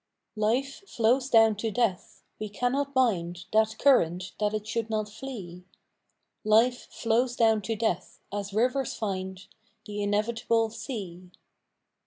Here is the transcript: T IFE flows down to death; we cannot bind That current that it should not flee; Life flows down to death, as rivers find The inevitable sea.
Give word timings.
T 0.35 0.43
IFE 0.43 0.79
flows 0.87 1.29
down 1.29 1.55
to 1.57 1.69
death; 1.69 2.23
we 2.39 2.49
cannot 2.49 2.91
bind 2.95 3.45
That 3.53 3.77
current 3.77 4.31
that 4.39 4.51
it 4.55 4.65
should 4.65 4.89
not 4.89 5.07
flee; 5.07 5.63
Life 6.43 6.87
flows 6.89 7.35
down 7.35 7.61
to 7.61 7.75
death, 7.75 8.19
as 8.33 8.51
rivers 8.51 8.95
find 8.95 9.45
The 9.85 10.01
inevitable 10.01 10.71
sea. 10.71 11.29